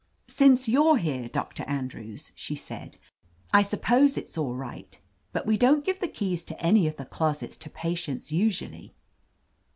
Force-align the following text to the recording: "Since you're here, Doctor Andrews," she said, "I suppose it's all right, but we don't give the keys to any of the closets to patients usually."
"Since 0.27 0.67
you're 0.67 0.97
here, 0.97 1.29
Doctor 1.29 1.61
Andrews," 1.69 2.31
she 2.33 2.55
said, 2.55 2.97
"I 3.53 3.61
suppose 3.61 4.17
it's 4.17 4.35
all 4.35 4.55
right, 4.55 4.99
but 5.31 5.45
we 5.45 5.57
don't 5.57 5.85
give 5.85 5.99
the 5.99 6.07
keys 6.07 6.43
to 6.45 6.59
any 6.59 6.87
of 6.87 6.95
the 6.95 7.05
closets 7.05 7.55
to 7.57 7.69
patients 7.69 8.31
usually." 8.31 8.95